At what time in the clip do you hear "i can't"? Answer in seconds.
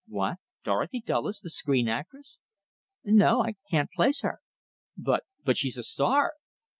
3.43-3.91